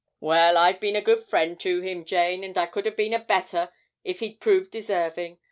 'Well, 0.19 0.57
I've 0.57 0.79
been 0.79 0.95
a 0.95 1.01
good 1.03 1.23
friend 1.25 1.59
to 1.59 1.81
him, 1.81 2.05
Jane, 2.05 2.43
and 2.43 2.57
I 2.57 2.65
could 2.65 2.87
have 2.87 2.97
been 2.97 3.13
a 3.13 3.19
better 3.23 3.69
if 4.03 4.19
he'd 4.19 4.39
proved 4.41 4.71
deserving. 4.71 5.37